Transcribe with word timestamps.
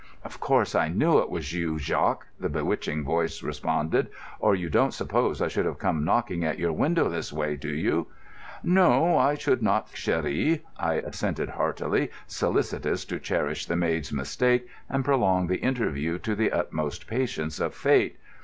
"Of 0.25 0.39
course, 0.39 0.73
I 0.73 0.87
knew 0.87 1.19
it 1.19 1.29
was 1.29 1.53
you, 1.53 1.77
Jacques," 1.77 2.25
the 2.39 2.49
bewitching 2.49 3.03
voice 3.03 3.43
responded, 3.43 4.07
"or 4.39 4.55
you 4.55 4.67
don't 4.67 4.95
suppose 4.95 5.43
I 5.43 5.47
should 5.47 5.67
have 5.67 5.77
come 5.77 6.03
knocking 6.03 6.43
at 6.43 6.57
your 6.57 6.73
window 6.73 7.07
this 7.07 7.31
way, 7.31 7.55
do 7.55 7.69
you?" 7.69 8.07
"No, 8.63 9.15
I 9.19 9.35
should 9.35 9.59
think 9.59 9.65
not, 9.65 9.91
chérie," 9.93 10.61
I 10.75 10.95
assented 10.95 11.49
heartily, 11.49 12.09
solicitous 12.25 13.05
to 13.05 13.19
cherish 13.19 13.67
the 13.67 13.75
maid's 13.75 14.11
mistake 14.11 14.67
and 14.89 15.05
prolong 15.05 15.45
the 15.45 15.59
interview 15.61 16.17
to 16.17 16.33
the 16.33 16.51
utmost 16.51 17.05
patience 17.05 17.59
of 17.59 17.75
Fate. 17.75 18.17